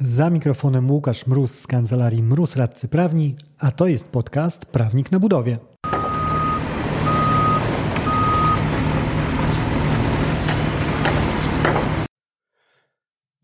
Za 0.00 0.30
mikrofonem 0.30 0.90
Łukasz 0.90 1.26
Mróz 1.26 1.58
z 1.58 1.66
kancelarii 1.66 2.22
Mróz 2.22 2.56
Radcy 2.56 2.88
Prawni, 2.88 3.36
a 3.58 3.70
to 3.70 3.86
jest 3.86 4.08
podcast 4.08 4.66
Prawnik 4.66 5.12
na 5.12 5.20
Budowie. 5.20 5.58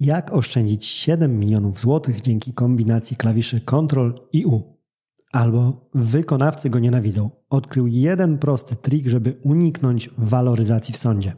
Jak 0.00 0.32
oszczędzić 0.32 0.86
7 0.86 1.38
milionów 1.38 1.80
złotych 1.80 2.20
dzięki 2.20 2.52
kombinacji 2.54 3.16
klawiszy 3.16 3.60
Ctrl 3.60 4.12
i 4.32 4.46
U? 4.46 4.76
Albo 5.32 5.90
wykonawcy 5.94 6.70
go 6.70 6.78
nienawidzą. 6.78 7.30
Odkrył 7.50 7.86
jeden 7.86 8.38
prosty 8.38 8.76
trik, 8.76 9.08
żeby 9.08 9.40
uniknąć 9.42 10.10
waloryzacji 10.18 10.94
w 10.94 10.96
sądzie. 10.96 11.36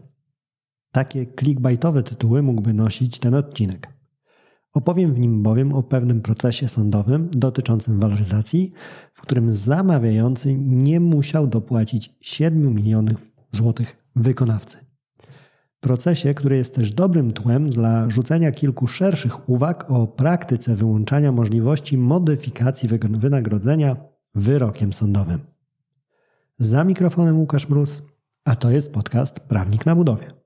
Takie 0.93 1.27
clickbaitowe 1.27 2.03
tytuły 2.03 2.43
mógłby 2.43 2.75
nosić 2.75 3.19
ten 3.19 3.35
odcinek. 3.35 3.95
Opowiem 4.75 5.15
w 5.15 5.19
nim 5.19 5.43
bowiem 5.43 5.73
o 5.73 5.83
pewnym 5.83 6.23
procesie 6.23 6.69
sądowym 6.69 7.29
dotyczącym 7.31 8.01
waloryzacji, 8.01 8.73
w 9.13 9.23
którym 9.23 9.55
zamawiający 9.55 10.55
nie 10.55 11.01
musiał 11.01 11.47
dopłacić 11.47 12.15
7 12.21 12.75
milionów 12.75 13.37
złotych 13.53 13.97
wykonawcy. 14.17 14.79
Procesie, 15.81 16.35
który 16.35 16.57
jest 16.57 16.75
też 16.75 16.93
dobrym 16.93 17.33
tłem 17.33 17.71
dla 17.71 18.11
rzucenia 18.11 18.53
kilku 18.53 18.87
szerszych 18.87 19.49
uwag 19.49 19.91
o 19.91 20.07
praktyce 20.07 20.75
wyłączania 20.75 21.33
możliwości 21.33 21.99
modyfikacji 21.99 22.89
wynagrodzenia 23.11 23.97
wyrokiem 24.35 24.93
sądowym. 24.93 25.41
Za 26.59 26.85
mikrofonem 26.85 27.41
Łukasz 27.41 27.69
Mróz, 27.69 28.03
a 28.45 28.57
to 28.57 28.71
jest 28.71 28.93
podcast 28.93 29.41
Prawnik 29.41 29.87
na 29.87 29.97
Budowie. 29.97 30.44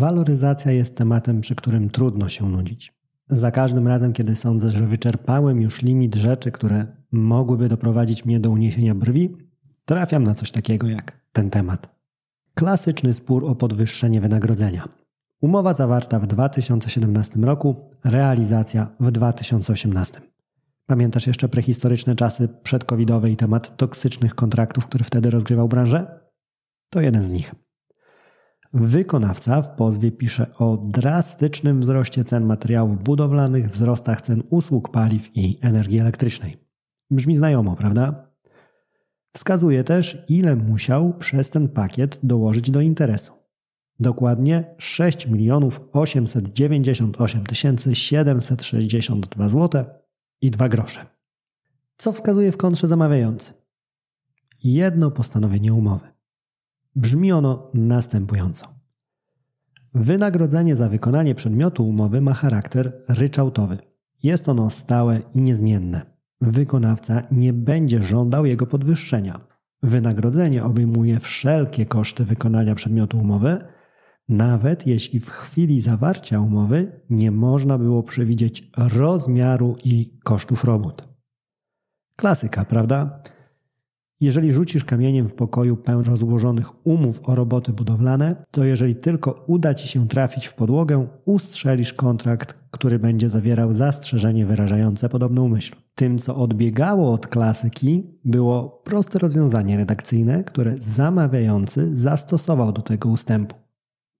Waloryzacja 0.00 0.72
jest 0.72 0.96
tematem, 0.96 1.40
przy 1.40 1.54
którym 1.54 1.90
trudno 1.90 2.28
się 2.28 2.48
nudzić. 2.48 2.94
Za 3.28 3.50
każdym 3.50 3.88
razem, 3.88 4.12
kiedy 4.12 4.36
sądzę, 4.36 4.70
że 4.70 4.86
wyczerpałem 4.86 5.60
już 5.60 5.82
limit 5.82 6.14
rzeczy, 6.14 6.52
które 6.52 6.86
mogłyby 7.12 7.68
doprowadzić 7.68 8.24
mnie 8.24 8.40
do 8.40 8.50
uniesienia 8.50 8.94
brwi, 8.94 9.36
trafiam 9.84 10.24
na 10.24 10.34
coś 10.34 10.50
takiego 10.50 10.88
jak 10.88 11.20
ten 11.32 11.50
temat. 11.50 11.94
Klasyczny 12.54 13.14
spór 13.14 13.44
o 13.44 13.54
podwyższenie 13.54 14.20
wynagrodzenia. 14.20 14.88
Umowa 15.40 15.74
zawarta 15.74 16.18
w 16.18 16.26
2017 16.26 17.40
roku, 17.40 17.76
realizacja 18.04 18.90
w 19.00 19.10
2018. 19.10 20.20
Pamiętasz 20.86 21.26
jeszcze 21.26 21.48
prehistoryczne 21.48 22.16
czasy 22.16 22.48
przedcovidowe 22.62 23.30
i 23.30 23.36
temat 23.36 23.76
toksycznych 23.76 24.34
kontraktów, 24.34 24.86
który 24.86 25.04
wtedy 25.04 25.30
rozgrywał 25.30 25.68
branżę? 25.68 26.20
To 26.90 27.00
jeden 27.00 27.22
z 27.22 27.30
nich. 27.30 27.54
Wykonawca 28.72 29.62
w 29.62 29.76
pozwie 29.76 30.12
pisze 30.12 30.54
o 30.58 30.76
drastycznym 30.76 31.80
wzroście 31.80 32.24
cen 32.24 32.44
materiałów 32.44 33.02
budowlanych, 33.02 33.70
wzrostach 33.70 34.20
cen 34.20 34.42
usług 34.50 34.90
paliw 34.90 35.36
i 35.36 35.58
energii 35.62 35.98
elektrycznej. 35.98 36.56
Brzmi 37.10 37.36
znajomo, 37.36 37.76
prawda? 37.76 38.30
Wskazuje 39.32 39.84
też, 39.84 40.24
ile 40.28 40.56
musiał 40.56 41.14
przez 41.14 41.50
ten 41.50 41.68
pakiet 41.68 42.18
dołożyć 42.22 42.70
do 42.70 42.80
interesu. 42.80 43.32
Dokładnie 44.00 44.74
6 44.78 45.26
milionów 45.26 45.80
898 45.92 47.44
762 47.92 49.48
zł 49.48 49.84
i 50.40 50.50
2 50.50 50.68
grosze. 50.68 51.06
Co 51.96 52.12
wskazuje 52.12 52.52
w 52.52 52.56
kontrze 52.56 52.88
zamawiający? 52.88 53.52
Jedno 54.64 55.10
postanowienie 55.10 55.74
umowy. 55.74 56.19
Brzmi 56.96 57.32
ono 57.32 57.70
następująco. 57.74 58.66
Wynagrodzenie 59.94 60.76
za 60.76 60.88
wykonanie 60.88 61.34
przedmiotu 61.34 61.88
umowy 61.88 62.20
ma 62.20 62.32
charakter 62.32 63.02
ryczałtowy. 63.08 63.78
Jest 64.22 64.48
ono 64.48 64.70
stałe 64.70 65.20
i 65.34 65.40
niezmienne. 65.40 66.06
Wykonawca 66.40 67.22
nie 67.30 67.52
będzie 67.52 68.02
żądał 68.02 68.46
jego 68.46 68.66
podwyższenia. 68.66 69.40
Wynagrodzenie 69.82 70.64
obejmuje 70.64 71.20
wszelkie 71.20 71.86
koszty 71.86 72.24
wykonania 72.24 72.74
przedmiotu 72.74 73.18
umowy, 73.18 73.58
nawet 74.28 74.86
jeśli 74.86 75.20
w 75.20 75.30
chwili 75.30 75.80
zawarcia 75.80 76.40
umowy 76.40 77.00
nie 77.10 77.30
można 77.30 77.78
było 77.78 78.02
przewidzieć 78.02 78.70
rozmiaru 78.76 79.76
i 79.84 80.18
kosztów 80.24 80.64
robót. 80.64 81.08
Klasyka, 82.16 82.64
prawda? 82.64 83.22
Jeżeli 84.20 84.52
rzucisz 84.52 84.84
kamieniem 84.84 85.28
w 85.28 85.34
pokoju 85.34 85.76
pełen 85.76 86.04
rozłożonych 86.04 86.86
umów 86.86 87.20
o 87.24 87.34
roboty 87.34 87.72
budowlane, 87.72 88.44
to 88.50 88.64
jeżeli 88.64 88.96
tylko 88.96 89.44
uda 89.46 89.74
ci 89.74 89.88
się 89.88 90.08
trafić 90.08 90.46
w 90.46 90.54
podłogę, 90.54 91.06
ustrzelisz 91.24 91.92
kontrakt, 91.92 92.54
który 92.70 92.98
będzie 92.98 93.30
zawierał 93.30 93.72
zastrzeżenie 93.72 94.46
wyrażające 94.46 95.08
podobną 95.08 95.48
myśl. 95.48 95.76
Tym, 95.94 96.18
co 96.18 96.36
odbiegało 96.36 97.12
od 97.12 97.26
klasyki, 97.26 98.18
było 98.24 98.82
proste 98.84 99.18
rozwiązanie 99.18 99.76
redakcyjne, 99.76 100.44
które 100.44 100.74
zamawiający 100.78 101.96
zastosował 101.96 102.72
do 102.72 102.82
tego 102.82 103.08
ustępu. 103.08 103.56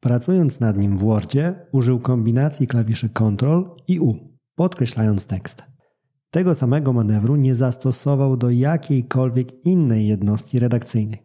Pracując 0.00 0.60
nad 0.60 0.78
nim 0.78 0.96
w 0.96 1.00
Wordzie, 1.00 1.54
użył 1.72 2.00
kombinacji 2.00 2.66
klawiszy 2.66 3.08
Ctrl 3.08 3.64
i 3.88 4.00
U, 4.00 4.14
podkreślając 4.54 5.26
tekst. 5.26 5.69
Tego 6.30 6.54
samego 6.54 6.92
manewru 6.92 7.36
nie 7.36 7.54
zastosował 7.54 8.36
do 8.36 8.50
jakiejkolwiek 8.50 9.66
innej 9.66 10.08
jednostki 10.08 10.58
redakcyjnej. 10.58 11.22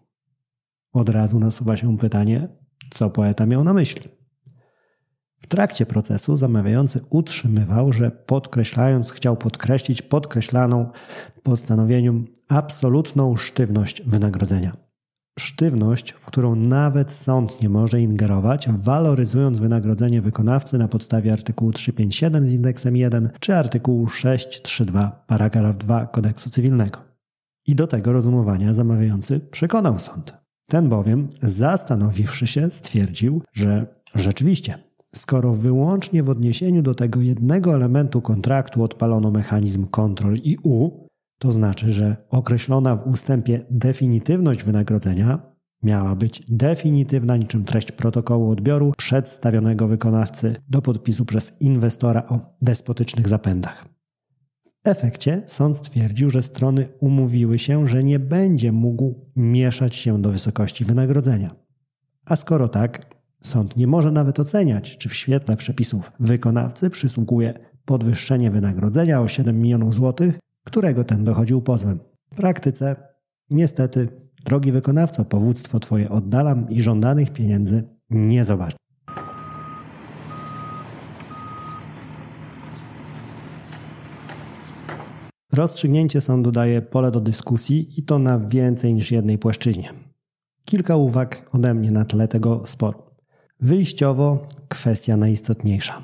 Od 0.93 1.09
razu 1.09 1.39
nasuwa 1.39 1.77
się 1.77 1.97
pytanie, 1.97 2.47
co 2.89 3.09
poeta 3.09 3.45
miał 3.45 3.63
na 3.63 3.73
myśli. 3.73 4.09
W 5.38 5.47
trakcie 5.47 5.85
procesu 5.85 6.38
zamawiający 6.38 7.01
utrzymywał, 7.09 7.94
że 7.94 8.11
podkreślając 8.11 9.11
chciał 9.11 9.38
podkreślić 9.38 10.01
podkreślaną 10.01 10.91
postanowieniu 11.44 12.23
absolutną 12.47 13.35
sztywność 13.35 14.01
wynagrodzenia 14.01 14.84
sztywność, 15.40 16.12
w 16.12 16.25
którą 16.25 16.56
nawet 16.56 17.12
sąd 17.12 17.62
nie 17.62 17.69
może 17.69 18.01
ingerować, 18.01 18.69
waloryzując 18.69 19.59
wynagrodzenie 19.59 20.22
wykonawcy 20.22 20.78
na 20.78 20.88
podstawie 20.88 21.34
artykułu 21.34 21.72
357 21.72 22.47
z 22.47 22.53
indeksem 22.53 22.97
1 22.97 23.29
czy 23.40 23.56
artykułu 23.56 24.07
632 24.07 25.24
paragraf 25.28 25.78
2 25.78 26.06
kodeksu 26.06 26.50
cywilnego. 26.50 27.00
I 27.68 27.75
do 27.75 27.88
tego 27.88 28.13
rozumowania 28.13 28.74
zamawiający 28.74 29.40
przekonał 29.40 30.00
sąd. 30.00 30.34
Ten 30.68 30.90
bowiem, 30.90 31.28
zastanowiwszy 31.41 32.47
się, 32.47 32.72
stwierdził, 32.72 33.41
że 33.53 33.88
rzeczywiście, 34.16 34.78
skoro 35.16 35.53
wyłącznie 35.53 36.24
w 36.24 36.29
odniesieniu 36.29 36.81
do 36.81 36.95
tego 36.95 37.22
jednego 37.22 37.75
elementu 37.75 38.22
kontraktu 38.22 38.84
odpalono 38.84 39.31
mechanizm 39.31 39.88
kontrol 39.88 40.35
i 40.35 40.57
U, 40.63 41.04
to 41.40 41.51
znaczy, 41.51 41.91
że 41.91 42.16
określona 42.29 42.96
w 42.96 43.07
ustępie 43.07 43.66
definitywność 43.69 44.63
wynagrodzenia 44.63 45.56
miała 45.84 46.16
być 46.16 46.41
definitywna 46.50 47.38
niczym 47.38 47.66
treść 47.66 47.91
protokołu 47.91 48.51
odbioru 48.51 48.91
przedstawionego 48.97 49.88
wykonawcy 49.88 50.56
do 50.69 50.81
podpisu 50.81 51.25
przez 51.25 51.53
inwestora 51.59 52.28
o 52.28 52.40
despotycznych 52.62 53.28
zapędach. 53.28 53.85
W 54.66 54.88
efekcie 54.88 55.44
sąd 55.47 55.78
stwierdził, 55.78 56.29
że 56.29 56.44
strony 56.44 56.88
umówiły 57.00 57.59
się, 57.59 57.88
że 57.88 58.03
nie 58.03 58.19
będzie 58.19 58.72
mógł 58.72 59.31
mieszać 59.35 59.95
się 59.95 60.22
do 60.22 60.31
wysokości 60.31 60.85
wynagrodzenia. 60.85 61.50
A 62.25 62.35
skoro 62.35 62.68
tak, 62.68 63.16
sąd 63.41 63.78
nie 63.78 63.88
może 63.88 64.12
nawet 64.12 64.40
oceniać, 64.40 64.97
czy 64.97 65.09
w 65.09 65.16
świetle 65.16 65.57
przepisów 65.57 66.12
wykonawcy 66.19 66.90
przysługuje 66.90 67.53
podwyższenie 67.85 68.51
wynagrodzenia 68.51 69.22
o 69.22 69.28
7 69.28 69.62
milionów 69.62 69.94
złotych, 69.94 70.40
którego 70.65 71.03
ten 71.03 71.23
dochodził 71.23 71.61
pozwem. 71.61 71.99
W 72.31 72.35
praktyce, 72.35 72.95
niestety, 73.49 74.07
drogi 74.45 74.71
wykonawco, 74.71 75.25
powództwo 75.25 75.79
Twoje 75.79 76.09
oddalam 76.09 76.69
i 76.69 76.81
żądanych 76.81 77.33
pieniędzy 77.33 77.83
nie 78.09 78.45
zobaczy. 78.45 78.77
Rozstrzygnięcie 85.53 86.21
sądu 86.21 86.51
daje 86.51 86.81
pole 86.81 87.11
do 87.11 87.19
dyskusji 87.19 88.00
i 88.00 88.03
to 88.03 88.19
na 88.19 88.39
więcej 88.39 88.94
niż 88.94 89.11
jednej 89.11 89.38
płaszczyźnie. 89.38 89.89
Kilka 90.65 90.95
uwag 90.95 91.50
ode 91.53 91.73
mnie 91.73 91.91
na 91.91 92.06
tle 92.06 92.27
tego 92.27 92.61
sporu. 92.65 93.00
Wyjściowo 93.59 94.47
kwestia 94.68 95.18
najistotniejsza. 95.18 96.01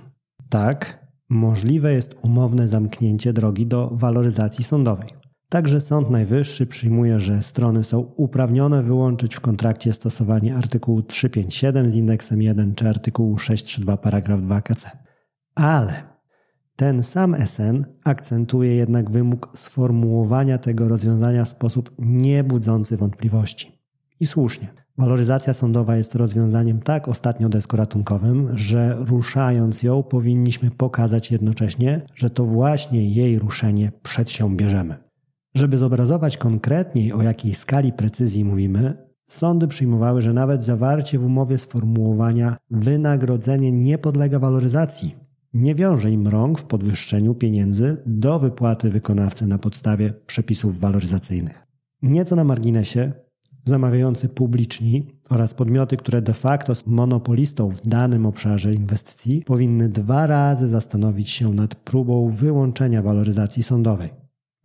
Tak, 0.50 1.01
możliwe 1.32 1.94
jest 1.94 2.16
umowne 2.22 2.68
zamknięcie 2.68 3.34
drogi 3.34 3.68
do 3.68 3.90
waloryzacji 3.94 4.64
sądowej. 4.64 5.10
Także 5.50 5.82
Sąd 5.82 6.10
Najwyższy 6.10 6.68
przyjmuje, 6.68 7.20
że 7.20 7.42
strony 7.42 7.84
są 7.84 8.00
uprawnione 8.00 8.84
wyłączyć 8.84 9.36
w 9.36 9.40
kontrakcie 9.40 9.94
stosowanie 9.94 10.56
artykułu 10.56 11.02
357 11.02 11.90
z 11.90 11.96
indeksem 11.96 12.42
1 12.42 12.76
czy 12.76 12.90
artykułu 12.90 13.38
632 13.38 13.98
paragraf 13.98 14.42
2 14.42 14.62
KC. 14.62 14.92
Ale 15.56 15.94
ten 16.76 17.04
sam 17.04 17.36
SN 17.46 17.86
akcentuje 18.04 18.76
jednak 18.76 19.12
wymóg 19.12 19.50
sformułowania 19.54 20.58
tego 20.58 20.88
rozwiązania 20.88 21.46
w 21.46 21.50
sposób 21.50 21.92
niebudzący 22.00 22.98
wątpliwości. 22.98 23.72
I 24.20 24.26
słusznie. 24.26 24.81
Waloryzacja 24.98 25.54
sądowa 25.54 25.96
jest 25.96 26.16
rozwiązaniem 26.16 26.80
tak 26.80 27.08
ostatnio 27.08 27.50
deskoratunkowym, 27.50 28.50
że 28.58 28.96
ruszając 29.00 29.84
ją 29.84 30.04
powinniśmy 30.04 30.72
pokazać 30.72 31.32
jednocześnie, 31.32 32.02
że 32.16 32.30
to 32.30 32.46
właśnie 32.46 33.10
jej 33.14 33.40
ruszenie 33.40 33.92
przedsiębierzemy. 34.04 34.96
Żeby 35.56 35.78
zobrazować 35.78 36.38
konkretniej 36.38 37.14
o 37.14 37.22
jakiej 37.22 37.54
skali 37.54 37.94
precyzji 37.94 38.46
mówimy, 38.46 38.98
sądy 39.28 39.68
przyjmowały, 39.68 40.22
że 40.22 40.34
nawet 40.34 40.64
zawarcie 40.64 41.20
w 41.20 41.26
umowie 41.26 41.58
sformułowania 41.58 42.58
wynagrodzenie 42.70 43.72
nie 43.72 43.98
podlega 43.98 44.40
waloryzacji 44.40 45.16
nie 45.54 45.76
wiąże 45.76 46.12
im 46.12 46.28
rąk 46.28 46.60
w 46.60 46.64
podwyższeniu 46.64 47.36
pieniędzy 47.36 47.98
do 48.06 48.40
wypłaty 48.40 48.90
wykonawcy 48.90 49.48
na 49.48 49.58
podstawie 49.58 50.14
przepisów 50.26 50.80
waloryzacyjnych. 50.80 51.68
Nieco 52.02 52.36
na 52.36 52.44
marginesie, 52.44 53.12
zamawiający 53.66 54.30
publiczni 54.30 55.08
oraz 55.30 55.54
podmioty, 55.54 55.98
które 55.98 56.22
de 56.22 56.34
facto 56.34 56.76
są 56.76 56.92
monopolistą 56.92 57.70
w 57.70 57.82
danym 57.82 58.26
obszarze 58.26 58.74
inwestycji, 58.74 59.44
powinny 59.46 59.90
dwa 59.90 60.28
razy 60.28 60.68
zastanowić 60.68 61.30
się 61.30 61.54
nad 61.54 61.76
próbą 61.76 62.30
wyłączenia 62.30 63.02
waloryzacji 63.02 63.64
sądowej. 63.64 64.10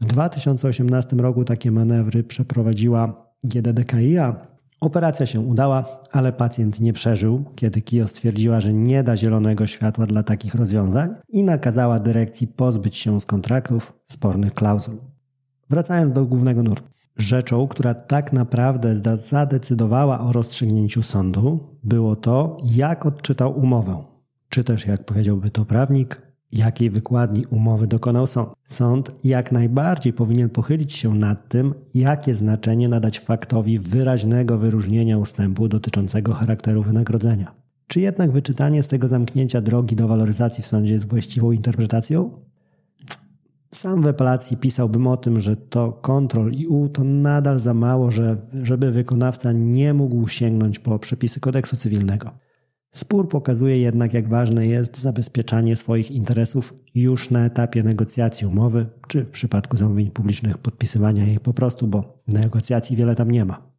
W 0.00 0.04
2018 0.04 1.16
roku 1.16 1.44
takie 1.44 1.70
manewry 1.70 2.24
przeprowadziła 2.24 3.26
GDDKiA. 3.44 4.56
Operacja 4.80 5.26
się 5.26 5.40
udała, 5.40 6.00
ale 6.12 6.32
pacjent 6.32 6.80
nie 6.80 6.92
przeżył, 6.92 7.44
kiedy 7.54 7.82
KIO 7.82 8.08
stwierdziła, 8.08 8.60
że 8.60 8.72
nie 8.72 9.02
da 9.02 9.16
zielonego 9.16 9.66
światła 9.66 10.06
dla 10.06 10.22
takich 10.22 10.54
rozwiązań 10.54 11.14
i 11.28 11.44
nakazała 11.44 12.00
dyrekcji 12.00 12.46
pozbyć 12.46 12.96
się 12.96 13.20
z 13.20 13.26
kontraktów 13.26 13.92
spornych 14.04 14.54
klauzul. 14.54 14.96
Wracając 15.70 16.12
do 16.12 16.26
głównego 16.26 16.62
nurtu. 16.62 16.95
Rzeczą, 17.16 17.68
która 17.68 17.94
tak 17.94 18.32
naprawdę 18.32 18.96
zadecydowała 19.16 20.20
o 20.20 20.32
rozstrzygnięciu 20.32 21.02
sądu, 21.02 21.60
było 21.84 22.16
to, 22.16 22.56
jak 22.64 23.06
odczytał 23.06 23.58
umowę. 23.58 24.04
Czy 24.48 24.64
też, 24.64 24.86
jak 24.86 25.04
powiedziałby 25.04 25.50
to 25.50 25.64
prawnik, 25.64 26.22
jakiej 26.52 26.90
wykładni 26.90 27.46
umowy 27.46 27.86
dokonał 27.86 28.26
sąd. 28.26 28.48
Sąd 28.64 29.12
jak 29.24 29.52
najbardziej 29.52 30.12
powinien 30.12 30.50
pochylić 30.50 30.92
się 30.92 31.14
nad 31.14 31.48
tym, 31.48 31.74
jakie 31.94 32.34
znaczenie 32.34 32.88
nadać 32.88 33.18
faktowi 33.18 33.78
wyraźnego 33.78 34.58
wyróżnienia 34.58 35.18
ustępu 35.18 35.68
dotyczącego 35.68 36.32
charakteru 36.32 36.82
wynagrodzenia. 36.82 37.54
Czy 37.86 38.00
jednak 38.00 38.30
wyczytanie 38.30 38.82
z 38.82 38.88
tego 38.88 39.08
zamknięcia 39.08 39.60
drogi 39.60 39.96
do 39.96 40.08
waloryzacji 40.08 40.62
w 40.62 40.66
sądzie 40.66 40.92
jest 40.92 41.08
właściwą 41.08 41.52
interpretacją? 41.52 42.30
Sam 43.70 44.02
w 44.02 44.06
apelacji 44.06 44.56
pisałbym 44.56 45.06
o 45.06 45.16
tym, 45.16 45.40
że 45.40 45.56
to 45.56 45.92
kontrol 45.92 46.52
i 46.52 46.66
U 46.66 46.88
to 46.88 47.04
nadal 47.04 47.60
za 47.60 47.74
mało, 47.74 48.10
że, 48.10 48.36
żeby 48.62 48.92
wykonawca 48.92 49.52
nie 49.52 49.94
mógł 49.94 50.28
sięgnąć 50.28 50.78
po 50.78 50.98
przepisy 50.98 51.40
kodeksu 51.40 51.76
cywilnego. 51.76 52.30
Spór 52.92 53.28
pokazuje 53.28 53.78
jednak, 53.78 54.14
jak 54.14 54.28
ważne 54.28 54.66
jest 54.66 54.98
zabezpieczanie 54.98 55.76
swoich 55.76 56.10
interesów 56.10 56.74
już 56.94 57.30
na 57.30 57.44
etapie 57.44 57.82
negocjacji 57.82 58.46
umowy, 58.46 58.86
czy 59.08 59.24
w 59.24 59.30
przypadku 59.30 59.76
zamówień 59.76 60.10
publicznych 60.10 60.58
podpisywania 60.58 61.26
jej 61.26 61.40
po 61.40 61.52
prostu, 61.52 61.86
bo 61.86 62.22
negocjacji 62.28 62.96
wiele 62.96 63.14
tam 63.14 63.30
nie 63.30 63.44
ma. 63.44 63.75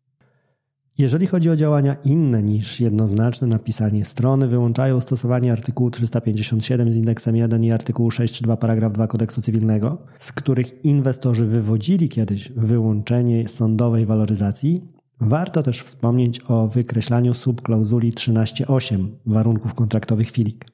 Jeżeli 0.97 1.27
chodzi 1.27 1.49
o 1.49 1.55
działania 1.55 1.95
inne 2.05 2.43
niż 2.43 2.79
jednoznaczne 2.79 3.47
napisanie 3.47 4.05
strony, 4.05 4.47
wyłączają 4.47 5.01
stosowanie 5.01 5.51
artykułu 5.51 5.91
357 5.91 6.91
z 6.91 6.95
indeksem 6.95 7.35
1 7.35 7.63
i 7.63 7.71
artykułu 7.71 8.11
632 8.11 8.57
paragraf 8.57 8.93
2 8.93 9.07
kodeksu 9.07 9.41
cywilnego, 9.41 9.97
z 10.17 10.31
których 10.31 10.85
inwestorzy 10.85 11.45
wywodzili 11.45 12.09
kiedyś 12.09 12.51
wyłączenie 12.51 13.47
sądowej 13.47 14.05
waloryzacji, 14.05 14.81
warto 15.19 15.63
też 15.63 15.81
wspomnieć 15.81 16.41
o 16.47 16.67
wykreślaniu 16.67 17.33
subklauzuli 17.33 18.13
13.8 18.13 19.07
warunków 19.25 19.73
kontraktowych 19.73 20.31
FILIK. 20.31 20.65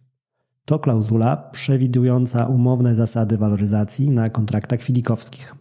To 0.66 0.80
klauzula 0.80 1.38
przewidująca 1.38 2.46
umowne 2.46 2.96
zasady 2.96 3.38
waloryzacji 3.38 4.12
na 4.12 4.30
kontraktach 4.30 4.82
filikowskich. 4.82 5.56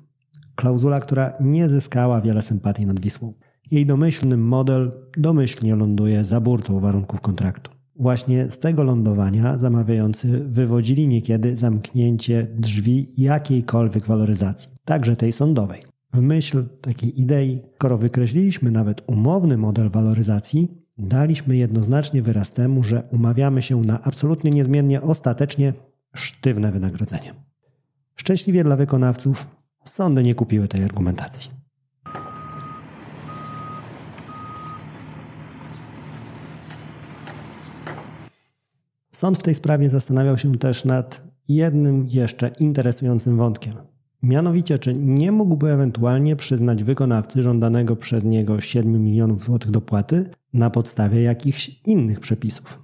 Klauzula, 0.55 1.01
która 1.01 1.33
nie 1.41 1.69
zyskała 1.69 2.21
wiele 2.21 2.43
sympatii 2.43 2.87
nad 2.87 3.01
Wisłą. 3.01 3.33
Jej 3.71 3.87
domyślny 3.87 4.37
model 4.37 4.93
domyślnie 5.17 5.77
ląduje 5.77 6.25
za 6.25 6.41
burtą 6.41 6.81
warunków 6.81 7.21
kontraktu. 7.21 7.71
Właśnie 7.97 8.51
z 8.51 8.59
tego 8.59 8.83
lądowania 8.83 9.59
zamawiający 9.59 10.45
wywodzili 10.49 11.09
niekiedy 11.09 11.57
zamknięcie 11.57 12.47
drzwi 12.55 13.09
jakiejkolwiek 13.17 14.07
waloryzacji, 14.07 14.71
także 14.85 15.17
tej 15.17 15.33
sądowej. 15.33 15.83
W 16.13 16.21
myśl 16.21 16.65
takiej 16.81 17.21
idei, 17.21 17.61
skoro 17.75 17.99
wykreśliliśmy 17.99 18.71
nawet 18.71 19.03
umowny 19.07 19.57
model 19.57 19.89
waloryzacji, 19.89 20.69
daliśmy 20.99 21.57
jednoznacznie 21.57 22.23
wyraz 22.23 22.53
temu, 22.53 22.83
że 22.83 23.03
umawiamy 23.13 23.63
się 23.63 23.81
na 23.81 24.03
absolutnie 24.03 24.51
niezmiennie 24.51 25.03
ostatecznie 25.03 25.73
sztywne 26.15 26.73
wynagrodzenie. 26.73 27.35
Szczęśliwie 28.17 28.65
dla 28.65 28.77
wykonawców, 28.77 29.47
sądy 29.85 30.23
nie 30.23 30.35
kupiły 30.35 30.69
tej 30.69 30.85
argumentacji. 30.85 31.62
Sąd 39.23 39.39
w 39.39 39.43
tej 39.43 39.55
sprawie 39.55 39.91
zastanawiał 39.91 40.39
się 40.39 40.59
też 40.59 40.85
nad 40.85 41.23
jednym 41.49 42.07
jeszcze 42.09 42.49
interesującym 42.61 43.37
wątkiem. 43.37 43.75
Mianowicie, 44.23 44.79
czy 44.79 44.95
nie 44.95 45.33
mógłby 45.33 45.71
ewentualnie 45.71 46.37
przyznać 46.37 46.85
wykonawcy 46.85 47.43
żądanego 47.43 47.97
przez 47.97 48.25
niego 48.25 48.61
7 48.61 49.05
milionów 49.05 49.45
złotych 49.45 49.71
dopłaty 49.71 50.31
na 50.53 50.71
podstawie 50.71 51.23
jakichś 51.23 51.81
innych 51.87 52.21
przepisów. 52.21 52.83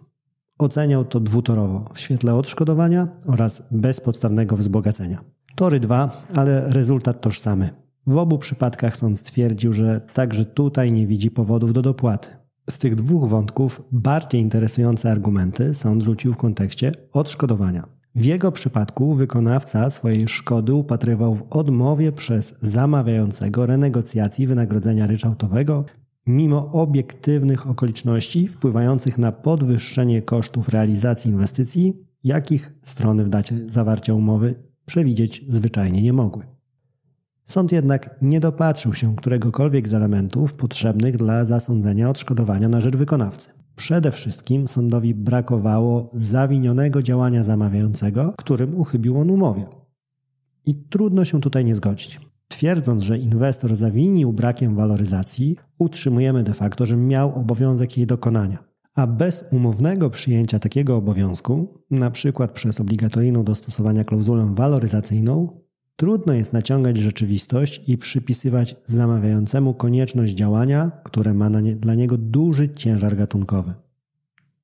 Oceniał 0.59 1.05
to 1.05 1.21
dwutorowo 1.21 1.91
w 1.95 2.01
świetle 2.01 2.35
odszkodowania 2.35 3.09
oraz 3.27 3.63
bezpodstawnego 3.71 4.57
wzbogacenia. 4.57 5.25
Tory 5.55 5.81
dwa, 5.81 6.23
ale 6.35 6.73
rezultat 6.73 7.21
tożsamy. 7.21 7.71
W 8.07 8.17
obu 8.17 8.39
przypadkach 8.39 8.97
sąd 8.97 9.19
stwierdził, 9.19 9.73
że 9.73 10.01
także 10.15 10.45
tutaj 10.45 10.93
nie 10.93 11.07
widzi 11.07 11.31
powodów 11.31 11.73
do 11.73 11.83
dopłaty. 11.83 12.38
Z 12.71 12.79
tych 12.79 12.95
dwóch 12.95 13.29
wątków 13.29 13.83
bardziej 13.93 14.41
interesujące 14.41 15.11
argumenty 15.11 15.75
sąd 15.75 16.03
rzucił 16.03 16.33
w 16.33 16.37
kontekście 16.37 16.93
odszkodowania. 17.13 17.89
W 18.15 18.25
jego 18.25 18.53
przypadku 18.53 19.15
wykonawca 19.15 19.91
swojej 19.91 20.29
szkody 20.29 20.75
upatrywał 20.75 21.35
w 21.35 21.43
odmowie 21.51 22.13
przez 22.13 22.55
zamawiającego 22.61 23.67
renegocjacji 23.67 24.47
wynagrodzenia 24.47 25.07
ryczałtowego 25.07 25.85
mimo 26.27 26.73
obiektywnych 26.73 27.71
okoliczności 27.71 28.49
wpływających 28.49 29.19
na 29.19 29.33
podwyższenie 29.33 30.23
kosztów 30.23 30.69
realizacji 30.69 31.31
inwestycji, 31.31 31.97
jakich 32.25 32.73
strony 32.83 33.25
w 33.25 33.29
dacie 33.29 33.71
zawarcia 33.71 34.15
umowy 34.15 34.55
przewidzieć 34.87 35.45
zwyczajnie 35.49 36.03
nie 36.03 36.13
mogły. 36.13 36.58
Sąd 37.49 37.73
jednak 37.73 38.17
nie 38.23 38.41
dopatrzył 38.41 38.95
się 38.95 39.17
któregokolwiek 39.17 39.89
z 39.89 39.95
elementów 39.95 40.55
potrzebnych 40.55 41.17
dla 41.17 41.45
zasądzenia 41.45 42.11
odszkodowania 42.11 42.69
na 42.69 42.81
rzecz 42.81 42.97
wykonawcy. 42.97 43.51
Przede 43.77 44.11
wszystkim 44.11 44.69
sądowi 44.69 45.15
brakowało 45.15 46.11
zawinionego 46.13 47.03
działania 47.03 47.45
zamawiającego, 47.45 48.35
którym 48.39 48.81
uchybił 48.81 49.19
on 49.19 49.31
umowie. 49.31 49.67
I 50.67 50.75
trudno 50.75 51.25
się 51.25 51.41
tutaj 51.41 51.65
nie 51.65 51.75
zgodzić. 51.75 52.21
Twierdząc, 52.49 53.03
że 53.03 53.19
inwestor 53.19 53.77
zawinił 53.77 54.33
brakiem 54.33 54.75
waloryzacji, 54.75 55.57
utrzymujemy 55.79 56.43
de 56.43 56.55
facto, 56.55 56.87
że 56.87 56.97
miał 56.97 57.35
obowiązek 57.35 57.97
jej 57.97 58.07
dokonania. 58.07 58.59
A 58.95 59.07
bez 59.07 59.45
umownego 59.53 60.11
przyjęcia 60.11 60.59
takiego 60.59 60.97
obowiązku, 60.97 61.83
na 61.91 62.11
przykład 62.11 62.53
przez 62.53 62.81
obligatoryjną 62.81 63.45
do 63.45 63.55
stosowania 63.55 64.05
klauzulę 64.05 64.51
waloryzacyjną, 64.55 65.68
Trudno 66.01 66.33
jest 66.33 66.53
naciągać 66.53 66.97
rzeczywistość 66.97 67.83
i 67.87 67.99
przypisywać 67.99 68.77
zamawiającemu 68.87 69.75
konieczność 69.75 70.33
działania, 70.33 70.91
które 71.05 71.35
ma 71.35 71.49
nie, 71.49 71.77
dla 71.77 71.95
niego 71.95 72.19
duży 72.19 72.69
ciężar 72.69 73.17
gatunkowy. 73.17 73.75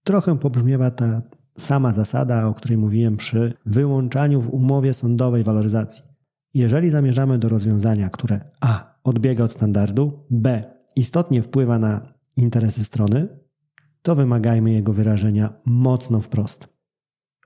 Trochę 0.05 0.38
pobrzmiewa 0.38 0.91
ta 0.91 1.23
sama 1.59 1.93
zasada, 1.93 2.47
o 2.47 2.55
której 2.55 2.79
mówiłem 2.79 3.17
przy 3.17 3.55
wyłączaniu 3.67 4.41
w 4.41 4.55
umowie 4.55 4.95
sądowej 4.95 5.45
waloryzacji. 5.45 6.05
Jeżeli 6.55 6.91
zamierzamy 6.91 7.38
do 7.38 7.49
rozwiązania, 7.49 8.11
które 8.11 8.41
a. 8.61 8.95
odbiega 9.05 9.45
od 9.45 9.53
standardu, 9.53 10.12
b. 10.31 10.64
istotnie 10.97 11.43
wpływa 11.43 11.79
na 11.79 12.00
interesy 12.37 12.85
strony, 12.85 13.29
to 14.03 14.14
wymagajmy 14.14 14.73
jego 14.73 14.93
wyrażenia 14.93 15.53
mocno 15.64 16.21
wprost. 16.21 16.69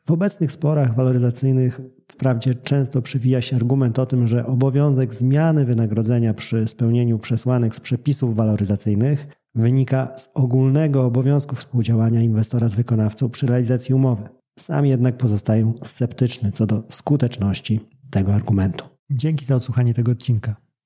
W 0.04 0.10
obecnych 0.10 0.52
sporach 0.52 0.94
waloryzacyjnych 0.94 1.80
wprawdzie 2.18 2.54
często 2.54 3.02
przywija 3.02 3.42
się 3.42 3.56
argument 3.56 3.98
o 3.98 4.06
tym, 4.06 4.26
że 4.26 4.46
obowiązek 4.46 5.14
zmiany 5.14 5.64
wynagrodzenia 5.64 6.34
przy 6.34 6.68
spełnieniu 6.68 7.18
przesłanek 7.18 7.74
z 7.74 7.80
przepisów 7.80 8.36
waloryzacyjnych 8.36 9.26
wynika 9.54 10.18
z 10.18 10.30
ogólnego 10.34 11.04
obowiązku 11.04 11.56
współdziałania 11.56 12.22
inwestora 12.22 12.68
z 12.68 12.74
wykonawcą 12.74 13.30
przy 13.30 13.46
realizacji 13.46 13.94
umowy. 13.94 14.28
Sam 14.58 14.86
jednak 14.86 15.16
pozostaję 15.16 15.72
sceptyczny 15.82 16.52
co 16.52 16.66
do 16.66 16.82
skuteczności 16.88 17.80
tego 18.10 18.34
argumentu. 18.34 18.84
Dzięki 19.10 19.44
za 19.44 19.56
odsłuchanie 19.56 19.94
tego 19.94 20.12
odcinka. 20.12 20.56